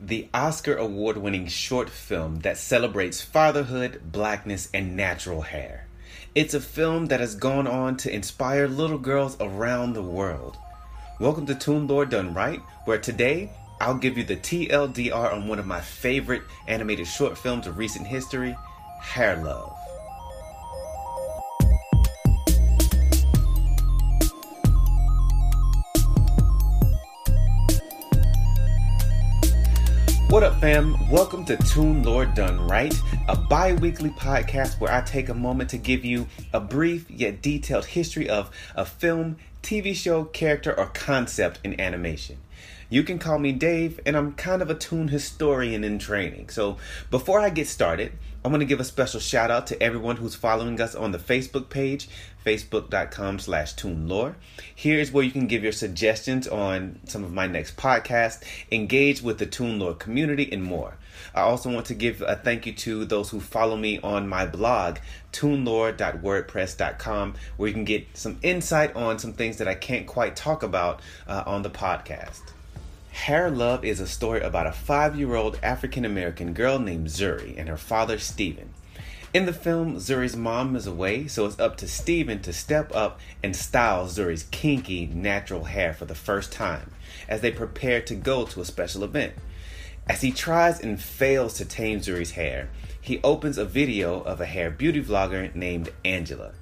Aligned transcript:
the 0.00 0.28
Oscar 0.34 0.76
award 0.76 1.16
winning 1.16 1.46
short 1.46 1.88
film 1.88 2.40
that 2.40 2.58
celebrates 2.58 3.22
fatherhood, 3.22 4.00
blackness, 4.12 4.68
and 4.74 4.94
natural 4.94 5.42
hair. 5.42 5.86
It's 6.34 6.52
a 6.52 6.60
film 6.60 7.06
that 7.06 7.20
has 7.20 7.34
gone 7.34 7.66
on 7.66 7.96
to 7.98 8.14
inspire 8.14 8.68
little 8.68 8.98
girls 8.98 9.36
around 9.40 9.94
the 9.94 10.02
world. 10.02 10.56
Welcome 11.18 11.46
to 11.46 11.54
Toon 11.54 11.86
Lore 11.86 12.04
Done 12.04 12.34
Right, 12.34 12.60
where 12.84 12.98
today 12.98 13.50
I'll 13.80 13.96
give 13.96 14.18
you 14.18 14.24
the 14.24 14.36
TLDR 14.36 15.32
on 15.32 15.48
one 15.48 15.58
of 15.58 15.66
my 15.66 15.80
favorite 15.80 16.42
animated 16.68 17.06
short 17.06 17.38
films 17.38 17.66
of 17.66 17.78
recent 17.78 18.06
history, 18.06 18.54
Hair 19.00 19.44
Love. 19.44 19.85
What 30.28 30.42
up, 30.42 30.60
fam? 30.60 30.96
Welcome 31.08 31.44
to 31.44 31.56
Toon 31.56 32.02
Lore 32.02 32.26
Done 32.26 32.60
Right, 32.66 32.92
a 33.28 33.36
bi 33.36 33.74
weekly 33.74 34.10
podcast 34.10 34.80
where 34.80 34.92
I 34.92 35.00
take 35.00 35.28
a 35.28 35.34
moment 35.34 35.70
to 35.70 35.78
give 35.78 36.04
you 36.04 36.26
a 36.52 36.58
brief 36.58 37.08
yet 37.08 37.42
detailed 37.42 37.84
history 37.84 38.28
of 38.28 38.50
a 38.74 38.84
film, 38.84 39.36
TV 39.62 39.94
show, 39.94 40.24
character, 40.24 40.76
or 40.76 40.86
concept 40.86 41.60
in 41.62 41.80
animation. 41.80 42.38
You 42.88 43.02
can 43.02 43.18
call 43.18 43.40
me 43.40 43.50
Dave, 43.52 43.98
and 44.06 44.16
I'm 44.16 44.34
kind 44.34 44.62
of 44.62 44.70
a 44.70 44.74
tune 44.74 45.08
historian 45.08 45.82
in 45.82 45.98
training. 45.98 46.50
So 46.50 46.76
before 47.10 47.40
I 47.40 47.50
get 47.50 47.66
started, 47.66 48.12
I 48.44 48.48
want 48.48 48.60
to 48.60 48.66
give 48.66 48.78
a 48.78 48.84
special 48.84 49.18
shout 49.18 49.50
out 49.50 49.66
to 49.66 49.82
everyone 49.82 50.18
who's 50.18 50.36
following 50.36 50.80
us 50.80 50.94
on 50.94 51.10
the 51.10 51.18
Facebook 51.18 51.68
page, 51.68 52.08
facebook.com 52.44 53.40
slash 53.40 53.74
toonlore. 53.74 54.36
Here's 54.72 55.10
where 55.10 55.24
you 55.24 55.32
can 55.32 55.48
give 55.48 55.64
your 55.64 55.72
suggestions 55.72 56.46
on 56.46 57.00
some 57.06 57.24
of 57.24 57.32
my 57.32 57.48
next 57.48 57.76
podcasts, 57.76 58.44
engage 58.70 59.20
with 59.20 59.38
the 59.38 59.46
Toon 59.46 59.80
Lore 59.80 59.94
community, 59.94 60.48
and 60.52 60.62
more. 60.62 60.96
I 61.34 61.40
also 61.40 61.72
want 61.72 61.86
to 61.86 61.94
give 61.94 62.22
a 62.22 62.36
thank 62.36 62.66
you 62.66 62.72
to 62.74 63.04
those 63.04 63.30
who 63.30 63.40
follow 63.40 63.76
me 63.76 63.98
on 63.98 64.28
my 64.28 64.46
blog, 64.46 64.98
toonlore.wordpress.com, 65.32 67.34
where 67.56 67.66
you 67.66 67.74
can 67.74 67.84
get 67.84 68.16
some 68.16 68.38
insight 68.42 68.94
on 68.94 69.18
some 69.18 69.32
things 69.32 69.56
that 69.56 69.66
I 69.66 69.74
can't 69.74 70.06
quite 70.06 70.36
talk 70.36 70.62
about 70.62 71.02
uh, 71.26 71.42
on 71.46 71.62
the 71.62 71.70
podcast. 71.70 72.52
Hair 73.16 73.50
Love 73.50 73.84
is 73.84 73.98
a 73.98 74.06
story 74.06 74.40
about 74.42 74.68
a 74.68 74.72
five 74.72 75.18
year 75.18 75.34
old 75.34 75.58
African 75.60 76.04
American 76.04 76.52
girl 76.52 76.78
named 76.78 77.08
Zuri 77.08 77.58
and 77.58 77.68
her 77.68 77.78
father 77.78 78.18
Steven. 78.18 78.72
In 79.34 79.46
the 79.46 79.52
film, 79.52 79.96
Zuri's 79.96 80.36
mom 80.36 80.76
is 80.76 80.86
away, 80.86 81.26
so 81.26 81.44
it's 81.44 81.58
up 81.58 81.76
to 81.78 81.88
Steven 81.88 82.40
to 82.42 82.52
step 82.52 82.94
up 82.94 83.18
and 83.42 83.56
style 83.56 84.06
Zuri's 84.06 84.44
kinky, 84.52 85.06
natural 85.06 85.64
hair 85.64 85.92
for 85.92 86.04
the 86.04 86.14
first 86.14 86.52
time 86.52 86.92
as 87.26 87.40
they 87.40 87.50
prepare 87.50 88.00
to 88.02 88.14
go 88.14 88.44
to 88.44 88.60
a 88.60 88.64
special 88.64 89.02
event. 89.02 89.32
As 90.06 90.20
he 90.20 90.30
tries 90.30 90.78
and 90.78 91.00
fails 91.00 91.54
to 91.54 91.64
tame 91.64 92.00
Zuri's 92.00 92.32
hair, 92.32 92.68
he 93.00 93.18
opens 93.24 93.58
a 93.58 93.64
video 93.64 94.20
of 94.20 94.40
a 94.40 94.46
hair 94.46 94.70
beauty 94.70 95.02
vlogger 95.02 95.52
named 95.52 95.88
Angela. 96.04 96.52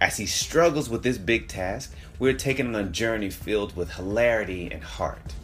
As 0.00 0.18
he 0.18 0.26
struggles 0.26 0.88
with 0.88 1.02
this 1.02 1.18
big 1.18 1.48
task, 1.48 1.92
we're 2.20 2.34
taken 2.34 2.68
on 2.68 2.84
a 2.84 2.88
journey 2.88 3.30
filled 3.30 3.74
with 3.74 3.94
hilarity 3.94 4.70
and 4.70 4.84
heart. 4.84 5.34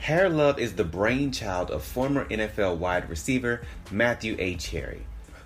Hair 0.00 0.30
Love 0.30 0.58
is 0.58 0.76
the 0.76 0.84
brainchild 0.84 1.70
of 1.70 1.84
former 1.84 2.24
NFL 2.30 2.78
wide 2.78 3.10
receiver 3.10 3.60
Matthew 3.90 4.34
A. 4.38 4.54
Cherry. 4.54 5.02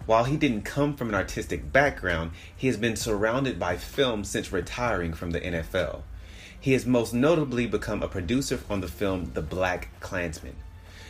While 0.07 0.25
he 0.25 0.37
didn't 0.37 0.63
come 0.63 0.95
from 0.95 1.09
an 1.09 1.17
artistic 1.17 1.73
background, 1.73 2.31
he 2.57 2.69
has 2.69 2.77
been 2.77 2.95
surrounded 2.95 3.59
by 3.59 3.77
film 3.77 4.23
since 4.23 4.53
retiring 4.53 5.13
from 5.13 5.33
the 5.33 5.41
NFL. 5.41 6.03
He 6.59 6.73
has 6.73 6.87
most 6.87 7.13
notably 7.13 7.67
become 7.67 8.01
a 8.01 8.09
producer 8.09 8.61
on 8.71 8.81
the 8.81 8.87
film 8.87 9.33
The 9.35 9.43
Black 9.43 9.89
Klansman. 9.99 10.55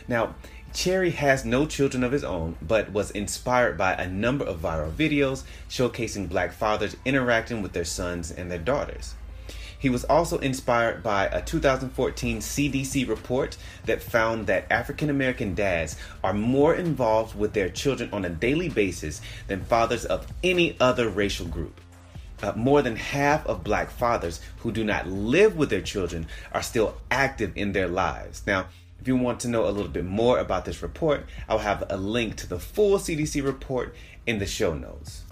Now, 0.07 0.33
Cherry 0.73 1.11
has 1.11 1.45
no 1.45 1.67
children 1.67 2.03
of 2.03 2.13
his 2.13 2.23
own, 2.23 2.55
but 2.63 2.91
was 2.91 3.11
inspired 3.11 3.77
by 3.77 3.93
a 3.93 4.09
number 4.09 4.43
of 4.43 4.59
viral 4.59 4.91
videos 4.91 5.43
showcasing 5.69 6.29
black 6.29 6.51
fathers 6.51 6.97
interacting 7.05 7.61
with 7.61 7.73
their 7.73 7.85
sons 7.85 8.31
and 8.31 8.49
their 8.49 8.57
daughters. 8.57 9.13
He 9.85 9.91
was 9.91 10.03
also 10.05 10.39
inspired 10.39 11.03
by 11.03 11.27
a 11.27 11.43
2014 11.43 12.39
CDC 12.39 13.07
report 13.07 13.55
that 13.85 14.01
found 14.01 14.47
that 14.47 14.65
African 14.71 15.11
American 15.11 15.53
dads 15.53 15.95
are 16.23 16.33
more 16.33 16.73
involved 16.73 17.37
with 17.37 17.53
their 17.53 17.69
children 17.69 18.09
on 18.11 18.25
a 18.25 18.29
daily 18.31 18.67
basis 18.67 19.21
than 19.45 19.63
fathers 19.63 20.03
of 20.03 20.25
any 20.43 20.75
other 20.79 21.07
racial 21.07 21.45
group. 21.45 21.79
Uh, 22.41 22.53
more 22.55 22.81
than 22.81 22.95
half 22.95 23.45
of 23.45 23.63
black 23.63 23.91
fathers 23.91 24.41
who 24.57 24.71
do 24.71 24.83
not 24.83 25.07
live 25.07 25.55
with 25.55 25.69
their 25.69 25.81
children 25.81 26.25
are 26.51 26.63
still 26.63 26.97
active 27.11 27.51
in 27.55 27.71
their 27.71 27.87
lives. 27.87 28.41
Now, 28.47 28.65
if 28.99 29.07
you 29.07 29.15
want 29.15 29.39
to 29.41 29.47
know 29.47 29.67
a 29.67 29.69
little 29.69 29.91
bit 29.91 30.05
more 30.05 30.39
about 30.39 30.65
this 30.65 30.81
report, 30.81 31.27
I'll 31.47 31.59
have 31.59 31.83
a 31.91 31.97
link 31.97 32.37
to 32.37 32.47
the 32.47 32.57
full 32.57 32.97
CDC 32.97 33.45
report 33.45 33.93
in 34.25 34.39
the 34.39 34.47
show 34.47 34.73
notes. 34.73 35.25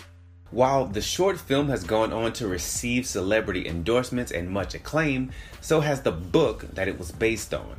While 0.53 0.85
the 0.85 1.01
short 1.01 1.39
film 1.39 1.69
has 1.69 1.83
gone 1.83 2.13
on 2.13 2.31
to 2.33 2.47
receive 2.47 3.07
celebrity 3.07 3.67
endorsements 3.67 4.31
and 4.31 4.51
much 4.51 4.75
acclaim, 4.75 5.31
so 5.61 5.79
has 5.79 6.03
the 6.03 6.11
book 6.11 6.75
that 6.75 6.87
it 6.87 6.99
was 6.99 7.11
based 7.11 7.55
on. 7.55 7.77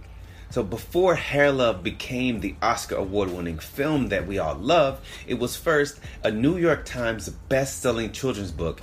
So 0.51 0.65
before 0.65 1.15
Hair 1.15 1.53
Love 1.53 1.85
became 1.85 2.41
the 2.41 2.57
Oscar 2.61 2.97
award 2.97 3.31
winning 3.31 3.61
film 3.61 4.09
that 4.09 4.27
we 4.27 4.41
all 4.41 4.57
love, 4.57 5.01
it 5.25 5.35
was 5.35 5.55
first 5.55 6.01
a 6.25 6.33
New 6.33 6.57
York 6.57 6.85
Times 6.85 7.29
best 7.29 7.81
selling 7.81 8.11
children's 8.11 8.51
book 8.51 8.81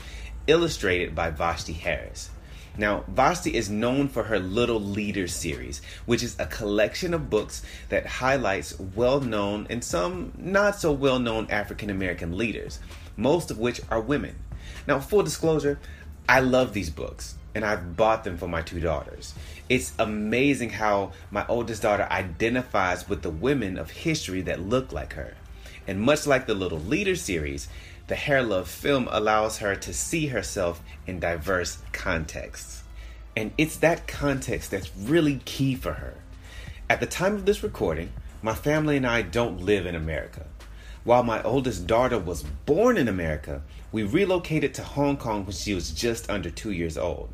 illustrated 0.47 1.13
by 1.13 1.29
Vashti 1.29 1.73
Harris. 1.73 2.29
Now, 2.77 3.03
Vashti 3.09 3.53
is 3.53 3.69
known 3.69 4.07
for 4.07 4.23
her 4.23 4.39
Little 4.39 4.79
Leaders 4.79 5.35
series, 5.35 5.81
which 6.05 6.23
is 6.23 6.37
a 6.39 6.45
collection 6.45 7.13
of 7.13 7.29
books 7.29 7.61
that 7.89 8.05
highlights 8.05 8.79
well 8.79 9.19
known 9.19 9.67
and 9.69 9.83
some 9.83 10.31
not 10.37 10.79
so 10.79 10.93
well 10.93 11.19
known 11.19 11.47
African 11.49 11.89
American 11.89 12.37
leaders 12.37 12.79
most 13.17 13.51
of 13.51 13.57
which 13.57 13.81
are 13.89 14.01
women. 14.01 14.35
Now, 14.87 14.99
full 14.99 15.23
disclosure, 15.23 15.79
I 16.27 16.39
love 16.39 16.73
these 16.73 16.89
books 16.89 17.35
and 17.53 17.65
I've 17.65 17.97
bought 17.97 18.23
them 18.23 18.37
for 18.37 18.47
my 18.47 18.61
two 18.61 18.79
daughters. 18.79 19.33
It's 19.69 19.93
amazing 19.99 20.69
how 20.69 21.11
my 21.29 21.45
oldest 21.47 21.81
daughter 21.81 22.07
identifies 22.09 23.09
with 23.09 23.21
the 23.21 23.29
women 23.29 23.77
of 23.77 23.91
history 23.91 24.41
that 24.43 24.61
look 24.61 24.91
like 24.91 25.13
her. 25.13 25.35
And 25.87 25.99
much 25.99 26.27
like 26.27 26.47
the 26.47 26.53
Little 26.53 26.79
Leader 26.79 27.15
series, 27.15 27.67
the 28.07 28.15
Hair 28.15 28.43
Love 28.43 28.67
film 28.67 29.07
allows 29.11 29.57
her 29.57 29.75
to 29.75 29.93
see 29.93 30.27
herself 30.27 30.81
in 31.07 31.19
diverse 31.19 31.79
contexts. 31.91 32.83
And 33.35 33.51
it's 33.57 33.77
that 33.77 34.07
context 34.07 34.71
that's 34.71 34.95
really 34.97 35.41
key 35.45 35.75
for 35.75 35.93
her. 35.93 36.15
At 36.89 36.99
the 36.99 37.05
time 37.05 37.35
of 37.35 37.45
this 37.45 37.63
recording, 37.63 38.11
my 38.41 38.53
family 38.53 38.97
and 38.97 39.07
I 39.07 39.21
don't 39.21 39.61
live 39.61 39.85
in 39.85 39.95
America. 39.95 40.45
While 41.03 41.23
my 41.23 41.41
oldest 41.41 41.87
daughter 41.87 42.19
was 42.19 42.43
born 42.65 42.95
in 42.95 43.07
America, 43.07 43.63
we 43.91 44.03
relocated 44.03 44.75
to 44.75 44.83
Hong 44.83 45.17
Kong 45.17 45.45
when 45.45 45.53
she 45.53 45.73
was 45.73 45.89
just 45.91 46.29
under 46.29 46.51
two 46.51 46.71
years 46.71 46.95
old. 46.95 47.33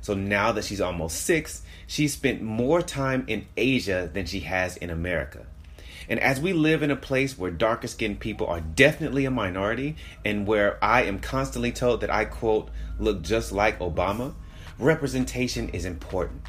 So 0.00 0.14
now 0.14 0.52
that 0.52 0.64
she's 0.64 0.80
almost 0.80 1.22
six, 1.22 1.62
she's 1.88 2.12
spent 2.12 2.42
more 2.42 2.80
time 2.80 3.24
in 3.26 3.46
Asia 3.56 4.08
than 4.12 4.26
she 4.26 4.40
has 4.40 4.76
in 4.76 4.90
America. 4.90 5.46
And 6.08 6.20
as 6.20 6.40
we 6.40 6.52
live 6.52 6.82
in 6.82 6.92
a 6.92 6.96
place 6.96 7.36
where 7.36 7.50
darker 7.50 7.88
skinned 7.88 8.20
people 8.20 8.46
are 8.46 8.60
definitely 8.60 9.24
a 9.24 9.30
minority 9.30 9.96
and 10.24 10.46
where 10.46 10.82
I 10.82 11.02
am 11.02 11.18
constantly 11.18 11.72
told 11.72 12.00
that 12.00 12.10
I, 12.10 12.24
quote, 12.24 12.70
look 13.00 13.22
just 13.22 13.50
like 13.50 13.80
Obama, 13.80 14.34
representation 14.78 15.68
is 15.70 15.84
important. 15.84 16.42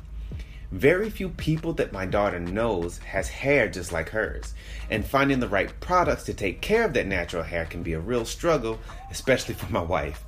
Very 0.72 1.09
few 1.09 1.30
people 1.30 1.74
that 1.74 1.91
my 1.91 2.06
daughter 2.06 2.40
knows 2.40 3.00
has 3.00 3.28
hair 3.28 3.68
just 3.68 3.91
like 3.91 4.09
hers, 4.09 4.53
and 4.91 5.03
finding 5.03 5.40
the 5.40 5.47
right 5.47 5.72
products 5.80 6.24
to 6.24 6.34
take 6.34 6.62
care 6.62 6.85
of 6.85 6.94
that 6.94 7.07
natural 7.07 7.41
hair 7.41 7.66
can 7.66 7.81
be 7.81 7.94
a 7.94 8.00
real 8.00 8.24
struggle, 8.24 8.80
especially 9.09 9.56
for 9.56 9.72
my 9.72 9.81
wife. 9.81 10.24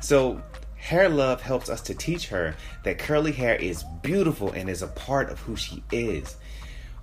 So, 0.00 0.42
Hair 0.76 1.10
Love 1.10 1.40
helps 1.42 1.68
us 1.68 1.80
to 1.82 1.94
teach 1.94 2.28
her 2.28 2.54
that 2.82 2.98
curly 2.98 3.32
hair 3.32 3.56
is 3.56 3.84
beautiful 4.02 4.52
and 4.52 4.68
is 4.68 4.82
a 4.82 4.88
part 4.88 5.30
of 5.30 5.40
who 5.40 5.56
she 5.56 5.82
is. 5.92 6.36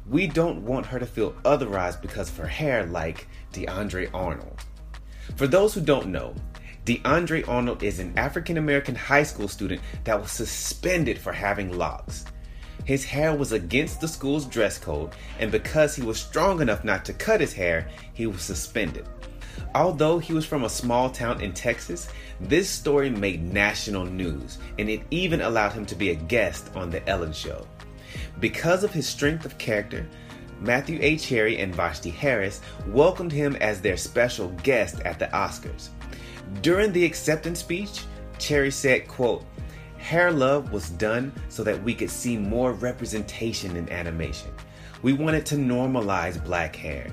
We 0.07 0.27
don't 0.27 0.65
want 0.65 0.87
her 0.87 0.99
to 0.99 1.05
feel 1.05 1.35
otherwise 1.45 1.95
because 1.95 2.29
of 2.29 2.37
her 2.37 2.47
hair, 2.47 2.85
like 2.85 3.27
DeAndre 3.53 4.09
Arnold. 4.13 4.59
For 5.35 5.47
those 5.47 5.73
who 5.73 5.81
don't 5.81 6.07
know, 6.07 6.35
DeAndre 6.85 7.47
Arnold 7.47 7.83
is 7.83 7.99
an 7.99 8.17
African 8.17 8.57
American 8.57 8.95
high 8.95 9.23
school 9.23 9.47
student 9.47 9.81
that 10.03 10.19
was 10.19 10.31
suspended 10.31 11.19
for 11.19 11.31
having 11.31 11.77
locks. 11.77 12.25
His 12.85 13.05
hair 13.05 13.35
was 13.35 13.51
against 13.51 14.01
the 14.01 14.07
school's 14.07 14.45
dress 14.45 14.77
code, 14.77 15.11
and 15.39 15.51
because 15.51 15.95
he 15.95 16.01
was 16.01 16.19
strong 16.19 16.61
enough 16.61 16.83
not 16.83 17.05
to 17.05 17.13
cut 17.13 17.41
his 17.41 17.53
hair, 17.53 17.87
he 18.13 18.27
was 18.27 18.41
suspended. 18.41 19.07
Although 19.75 20.19
he 20.19 20.33
was 20.33 20.45
from 20.45 20.63
a 20.63 20.69
small 20.69 21.09
town 21.09 21.41
in 21.41 21.53
Texas, 21.53 22.09
this 22.39 22.69
story 22.69 23.09
made 23.09 23.53
national 23.53 24.05
news, 24.05 24.57
and 24.79 24.89
it 24.89 25.01
even 25.11 25.41
allowed 25.41 25.73
him 25.73 25.85
to 25.85 25.95
be 25.95 26.09
a 26.09 26.15
guest 26.15 26.71
on 26.75 26.89
The 26.89 27.07
Ellen 27.07 27.33
Show. 27.33 27.67
Because 28.39 28.83
of 28.83 28.91
his 28.91 29.07
strength 29.07 29.45
of 29.45 29.57
character, 29.57 30.05
Matthew 30.59 30.99
A. 31.01 31.17
Cherry 31.17 31.57
and 31.59 31.73
Vashti 31.73 32.09
Harris 32.09 32.61
welcomed 32.87 33.31
him 33.31 33.55
as 33.57 33.81
their 33.81 33.97
special 33.97 34.49
guest 34.63 34.99
at 35.01 35.19
the 35.19 35.27
Oscars. 35.27 35.89
During 36.61 36.91
the 36.91 37.05
acceptance 37.05 37.59
speech, 37.59 38.03
Cherry 38.37 38.71
said, 38.71 39.07
quote, 39.07 39.45
Hair 40.01 40.31
Love 40.31 40.73
was 40.73 40.89
done 40.89 41.31
so 41.47 41.63
that 41.63 41.81
we 41.83 41.93
could 41.93 42.09
see 42.09 42.35
more 42.35 42.73
representation 42.73 43.77
in 43.77 43.87
animation. 43.89 44.51
We 45.03 45.13
wanted 45.13 45.45
to 45.45 45.55
normalize 45.55 46.43
black 46.43 46.75
hair. 46.75 47.11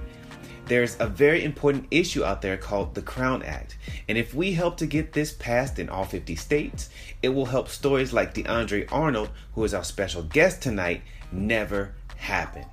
There's 0.65 0.97
a 0.99 1.07
very 1.07 1.45
important 1.45 1.87
issue 1.91 2.25
out 2.25 2.43
there 2.43 2.57
called 2.57 2.95
the 2.95 3.03
Crown 3.03 3.43
Act. 3.43 3.77
And 4.09 4.19
if 4.19 4.35
we 4.35 4.53
help 4.53 4.79
to 4.79 4.87
get 4.87 5.13
this 5.13 5.33
passed 5.33 5.79
in 5.79 5.89
all 5.89 6.05
50 6.05 6.35
states, 6.35 6.89
it 7.23 7.29
will 7.29 7.45
help 7.47 7.69
stories 7.69 8.13
like 8.13 8.35
DeAndre 8.35 8.91
Arnold, 8.91 9.31
who 9.53 9.65
is 9.65 9.75
our 9.75 9.85
special 9.85 10.23
guest 10.23 10.63
tonight, 10.63 11.03
never 11.31 11.95
happen. 12.17 12.65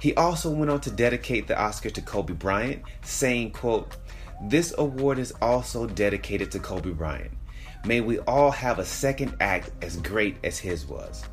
He 0.00 0.14
also 0.16 0.50
went 0.50 0.70
on 0.70 0.80
to 0.82 0.90
dedicate 0.90 1.46
the 1.46 1.58
Oscar 1.58 1.90
to 1.90 2.02
Kobe 2.02 2.34
Bryant, 2.34 2.82
saying, 3.02 3.52
quote, 3.52 3.96
This 4.42 4.74
award 4.76 5.18
is 5.18 5.32
also 5.40 5.86
dedicated 5.86 6.50
to 6.52 6.58
Kobe 6.58 6.90
Bryant. 6.90 7.37
May 7.84 8.00
we 8.00 8.18
all 8.20 8.50
have 8.50 8.78
a 8.78 8.84
second 8.84 9.36
act 9.40 9.70
as 9.82 9.96
great 9.96 10.36
as 10.44 10.58
his 10.58 10.86
was. 10.86 11.24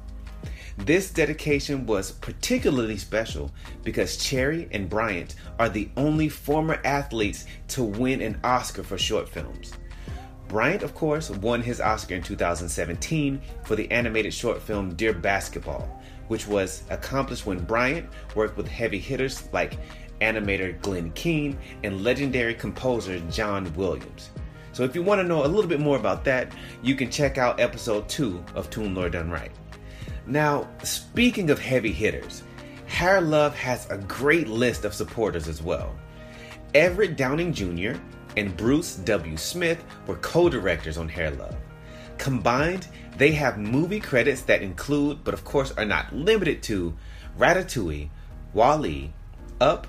This 0.78 1.10
dedication 1.10 1.86
was 1.86 2.12
particularly 2.12 2.98
special 2.98 3.52
because 3.84 4.18
Cherry 4.18 4.68
and 4.72 4.90
Bryant 4.90 5.36
are 5.58 5.70
the 5.70 5.90
only 5.96 6.28
former 6.28 6.82
athletes 6.84 7.46
to 7.70 7.84
win 7.84 8.22
an 8.22 8.40
Oscar 8.44 8.84
for 8.84 8.98
short 8.98 9.30
films. 9.30 9.72
Bryant, 10.50 10.84
of 10.84 10.94
course, 10.94 11.30
won 11.30 11.62
his 11.62 11.82
Oscar 11.82 12.16
in 12.16 12.22
2017 12.22 13.42
for 13.64 13.76
the 13.76 13.90
animated 13.90 14.34
short 14.34 14.62
film 14.62 14.94
Dear 14.96 15.14
Basketball, 15.14 16.02
which 16.28 16.46
was 16.46 16.84
accomplished 16.90 17.46
when 17.46 17.64
Bryant 17.64 18.08
worked 18.36 18.58
with 18.58 18.68
heavy 18.68 19.00
hitters 19.00 19.48
like 19.54 19.78
animator 20.22 20.80
Glen 20.82 21.12
Keane 21.12 21.58
and 21.84 22.04
legendary 22.04 22.54
composer 22.54 23.20
John 23.32 23.74
Williams. 23.76 24.30
So 24.76 24.84
if 24.84 24.94
you 24.94 25.04
want 25.04 25.22
to 25.22 25.24
know 25.24 25.46
a 25.46 25.48
little 25.48 25.70
bit 25.70 25.80
more 25.80 25.96
about 25.96 26.26
that, 26.26 26.52
you 26.84 26.96
can 26.96 27.10
check 27.10 27.38
out 27.38 27.62
episode 27.62 28.10
2 28.10 28.44
of 28.56 28.70
Toon 28.70 28.94
Lore 28.94 29.08
Done 29.08 29.32
Right. 29.32 29.54
Now, 30.28 30.68
speaking 30.84 31.50
of 31.50 31.60
heavy 31.60 31.94
hitters, 31.94 32.44
Hair 32.86 33.22
Love 33.22 33.56
has 33.56 33.90
a 33.90 34.00
great 34.00 34.50
list 34.50 34.84
of 34.84 34.94
supporters 34.94 35.48
as 35.48 35.64
well. 35.64 35.96
Everett 36.74 37.16
Downing 37.16 37.54
Jr. 37.54 37.98
and 38.36 38.58
Bruce 38.58 38.98
W. 38.98 39.38
Smith 39.38 39.82
were 40.08 40.18
co 40.18 40.50
directors 40.50 40.98
on 40.98 41.08
Hair 41.08 41.32
Love. 41.32 41.56
Combined, 42.18 42.90
they 43.18 43.32
have 43.32 43.58
movie 43.58 44.02
credits 44.02 44.42
that 44.42 44.62
include, 44.62 45.24
but 45.24 45.34
of 45.34 45.46
course 45.46 45.72
are 45.78 45.86
not 45.86 46.14
limited 46.14 46.62
to, 46.64 46.94
Ratatouille, 47.40 48.10
WALL-E, 48.54 49.14
Up, 49.62 49.88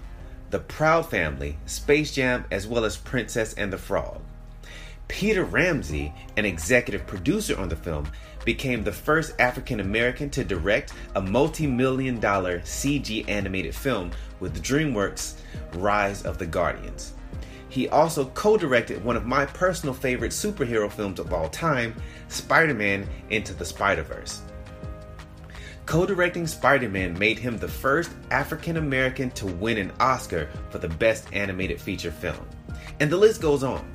The 0.51 0.61
Proud 0.61 1.11
Family, 1.11 1.59
Space 1.67 2.15
Jam, 2.15 2.45
as 2.53 2.69
well 2.69 2.85
as 2.85 2.97
Princess 2.97 3.53
and 3.55 3.73
the 3.73 3.79
Frog. 3.79 4.23
Peter 5.09 5.45
Ramsey, 5.45 6.13
an 6.37 6.45
executive 6.45 7.07
producer 7.07 7.59
on 7.59 7.69
the 7.69 7.77
film, 7.77 8.09
became 8.45 8.83
the 8.83 8.93
first 8.93 9.35
African 9.39 9.81
American 9.81 10.31
to 10.31 10.45
direct 10.45 10.93
a 11.15 11.23
multi 11.23 11.67
million 11.67 12.19
dollar 12.21 12.61
CG 12.61 13.29
animated 13.29 13.75
film 13.75 14.11
with 14.41 14.63
DreamWorks' 14.63 15.35
Rise 15.75 16.25
of 16.25 16.39
the 16.39 16.47
Guardians. 16.47 17.15
He 17.69 17.89
also 17.89 18.27
co 18.27 18.57
directed 18.57 19.05
one 19.05 19.17
of 19.17 19.27
my 19.27 19.47
personal 19.47 19.95
favorite 19.95 20.33
superhero 20.33 20.91
films 20.91 21.21
of 21.21 21.33
all 21.33 21.49
time, 21.49 21.95
Spider 22.29 22.75
Man 22.75 23.09
Into 23.31 23.55
the 23.55 23.65
Spider 23.65 24.03
Verse. 24.03 24.43
Co 25.85 26.05
directing 26.05 26.47
Spider 26.47 26.89
Man 26.89 27.17
made 27.19 27.39
him 27.39 27.59
the 27.59 27.69
first 27.69 28.11
African 28.31 28.77
American 28.77 29.31
to 29.33 29.47
win 29.47 29.79
an 29.79 29.93
Oscar 30.01 30.49
for 30.71 30.79
the 30.79 30.89
Best 30.89 31.33
Animated 31.33 31.81
Feature 31.81 32.11
Film. 32.11 32.47
And 32.99 33.11
the 33.11 33.17
list 33.17 33.41
goes 33.41 33.63
on. 33.63 33.87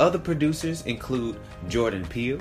Other 0.00 0.18
producers 0.18 0.82
include 0.86 1.38
Jordan 1.68 2.06
Peele, 2.06 2.40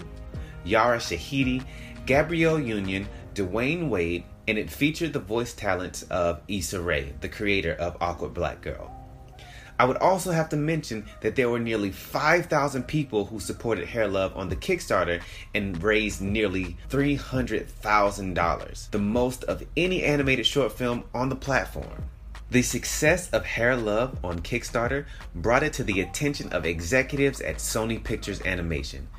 Yara 0.63 0.97
Shahidi, 0.97 1.63
Gabrielle 2.05 2.59
Union, 2.59 3.07
Dwyane 3.33 3.89
Wade, 3.89 4.23
and 4.47 4.57
it 4.57 4.69
featured 4.69 5.13
the 5.13 5.19
voice 5.19 5.53
talents 5.53 6.03
of 6.03 6.41
Issa 6.47 6.81
Rae, 6.81 7.13
the 7.21 7.29
creator 7.29 7.73
of 7.73 7.97
Awkward 7.99 8.33
Black 8.33 8.61
Girl. 8.61 8.93
I 9.79 9.85
would 9.85 9.97
also 9.97 10.31
have 10.31 10.49
to 10.49 10.55
mention 10.55 11.05
that 11.21 11.35
there 11.35 11.49
were 11.49 11.59
nearly 11.59 11.91
5,000 11.91 12.87
people 12.87 13.25
who 13.25 13.39
supported 13.39 13.87
Hair 13.87 14.07
Love 14.07 14.35
on 14.35 14.49
the 14.49 14.55
Kickstarter 14.55 15.21
and 15.53 15.81
raised 15.83 16.21
nearly 16.21 16.77
$300,000, 16.89 18.89
the 18.89 18.97
most 18.97 19.43
of 19.43 19.63
any 19.75 20.03
animated 20.03 20.47
short 20.47 20.71
film 20.71 21.03
on 21.13 21.29
the 21.29 21.35
platform. 21.35 22.09
The 22.49 22.61
success 22.61 23.29
of 23.31 23.45
Hair 23.45 23.75
Love 23.75 24.23
on 24.23 24.39
Kickstarter 24.39 25.05
brought 25.35 25.63
it 25.63 25.73
to 25.73 25.83
the 25.83 25.99
attention 25.99 26.53
of 26.53 26.65
executives 26.65 27.41
at 27.41 27.57
Sony 27.57 28.01
Pictures 28.01 28.41
Animation. 28.45 29.09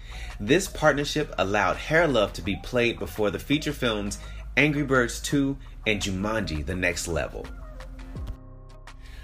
This 0.40 0.66
partnership 0.66 1.34
allowed 1.36 1.76
Hair 1.76 2.08
Love 2.08 2.32
to 2.34 2.42
be 2.42 2.56
played 2.62 2.98
before 2.98 3.30
the 3.30 3.38
feature 3.38 3.74
films 3.74 4.18
Angry 4.56 4.82
Birds 4.82 5.20
2 5.20 5.58
and 5.86 6.00
Jumanji 6.00 6.64
The 6.64 6.74
Next 6.74 7.06
Level. 7.06 7.46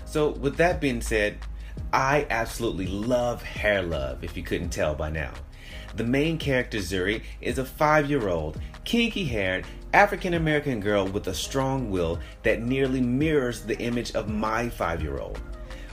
So, 0.04 0.30
with 0.30 0.56
that 0.58 0.82
being 0.82 1.00
said, 1.00 1.38
I 1.92 2.26
absolutely 2.28 2.86
love 2.86 3.42
Hair 3.42 3.82
Love, 3.84 4.22
if 4.22 4.36
you 4.36 4.42
couldn't 4.42 4.70
tell 4.70 4.94
by 4.94 5.10
now. 5.10 5.32
The 5.96 6.04
main 6.04 6.38
character, 6.38 6.78
Zuri, 6.78 7.22
is 7.40 7.58
a 7.58 7.64
five 7.64 8.10
year 8.10 8.28
old, 8.28 8.60
kinky 8.84 9.24
haired, 9.24 9.64
African 9.92 10.34
American 10.34 10.80
girl 10.80 11.06
with 11.06 11.28
a 11.28 11.34
strong 11.34 11.88
will 11.88 12.18
that 12.42 12.62
nearly 12.62 13.00
mirrors 13.00 13.62
the 13.62 13.78
image 13.78 14.12
of 14.16 14.28
my 14.28 14.68
five 14.68 15.02
year 15.02 15.18
old. 15.18 15.40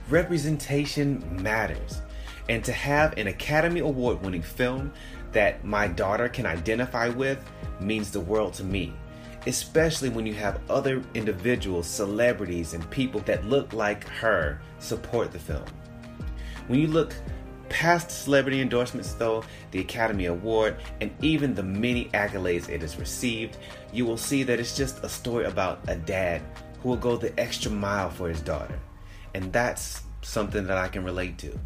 Representation 0.10 1.24
matters, 1.42 2.02
and 2.50 2.66
to 2.66 2.72
have 2.72 3.16
an 3.18 3.28
Academy 3.28 3.82
Award 3.82 4.24
winning 4.24 4.42
film 4.42 4.92
that 5.34 5.64
my 5.64 5.88
daughter 5.88 6.28
can 6.28 6.48
identify 6.48 7.10
with 7.10 7.40
means 7.80 8.10
the 8.10 8.20
world 8.20 8.54
to 8.56 8.64
me, 8.64 8.94
especially 9.46 10.10
when 10.10 10.26
you 10.26 10.34
have 10.34 10.60
other 10.68 11.04
individuals, 11.14 11.86
celebrities, 11.86 12.74
and 12.74 12.90
people 12.90 13.22
that 13.22 13.46
look 13.46 13.72
like 13.72 14.08
her 14.08 14.60
support 14.80 15.32
the 15.32 15.40
film. 15.40 15.66
When 16.68 16.80
you 16.80 16.88
look 16.88 17.14
past 17.72 18.12
celebrity 18.12 18.60
endorsements, 18.60 19.14
though, 19.14 19.44
the 19.72 19.80
Academy 19.80 20.26
Award, 20.26 20.76
and 21.00 21.10
even 21.22 21.56
the 21.56 21.64
many 21.64 22.06
accolades 22.10 22.68
it 22.68 22.82
has 22.82 22.98
received, 22.98 23.58
you 23.94 24.06
will 24.06 24.18
see 24.18 24.44
that 24.44 24.60
it's 24.60 24.76
just 24.76 25.04
a 25.04 25.10
story 25.10 25.46
about 25.46 25.80
a 25.88 25.96
dad 25.96 26.42
who 26.82 26.90
will 26.90 26.98
go 26.98 27.16
the 27.16 27.38
extra 27.40 27.72
mile 27.72 28.10
for 28.10 28.28
his 28.28 28.42
daughter. 28.42 28.78
And 29.34 29.54
that's 29.54 30.04
something 30.22 30.68
that 30.68 30.78
I 30.78 30.90
can 30.90 31.06
relate 31.06 31.38
to. 31.40 31.58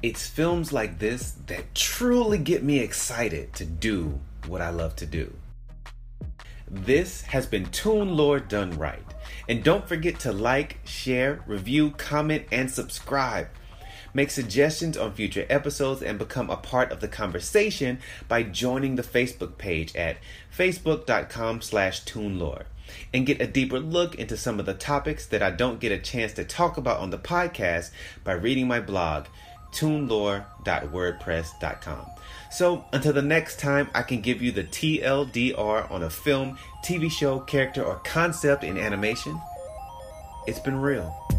It's 0.00 0.28
films 0.28 0.72
like 0.72 1.00
this 1.00 1.32
that 1.46 1.74
truly 1.74 2.38
get 2.38 2.62
me 2.62 2.78
excited 2.78 3.52
to 3.54 3.64
do 3.64 4.20
what 4.46 4.60
I 4.60 4.70
love 4.70 4.94
to 4.96 5.06
do. 5.06 5.34
This 6.70 7.22
has 7.22 7.46
been 7.46 7.64
Toon 7.66 8.16
Lore 8.16 8.38
Done 8.38 8.78
Right. 8.78 9.02
And 9.48 9.64
don't 9.64 9.88
forget 9.88 10.20
to 10.20 10.32
like, 10.32 10.78
share, 10.84 11.42
review, 11.46 11.90
comment, 11.92 12.44
and 12.52 12.70
subscribe. 12.70 13.48
Make 14.14 14.30
suggestions 14.30 14.96
on 14.96 15.12
future 15.12 15.46
episodes 15.48 16.02
and 16.02 16.18
become 16.18 16.50
a 16.50 16.56
part 16.56 16.92
of 16.92 17.00
the 17.00 17.08
conversation 17.08 17.98
by 18.26 18.42
joining 18.42 18.96
the 18.96 19.02
Facebook 19.02 19.58
page 19.58 19.94
at 19.96 20.16
facebook.com 20.56 21.60
slash 21.60 22.04
toonlore 22.04 22.64
and 23.12 23.26
get 23.26 23.40
a 23.40 23.46
deeper 23.46 23.78
look 23.78 24.14
into 24.14 24.36
some 24.36 24.58
of 24.58 24.66
the 24.66 24.74
topics 24.74 25.26
that 25.26 25.42
I 25.42 25.50
don't 25.50 25.80
get 25.80 25.92
a 25.92 25.98
chance 25.98 26.32
to 26.34 26.44
talk 26.44 26.76
about 26.76 27.00
on 27.00 27.08
the 27.10 27.18
podcast 27.18 27.90
by 28.24 28.32
reading 28.32 28.68
my 28.68 28.80
blog, 28.80 29.26
toonlore.wordpress.com. 29.72 32.06
So 32.50 32.84
until 32.92 33.12
the 33.12 33.22
next 33.22 33.58
time 33.58 33.88
I 33.94 34.02
can 34.02 34.20
give 34.20 34.42
you 34.42 34.52
the 34.52 34.64
TLDR 34.64 35.90
on 35.90 36.02
a 36.02 36.10
film, 36.10 36.58
TV 36.84 37.10
show, 37.10 37.40
character, 37.40 37.82
or 37.82 37.96
concept 37.96 38.62
in 38.64 38.78
animation, 38.78 39.40
it's 40.46 40.60
been 40.60 40.80
real. 40.80 41.37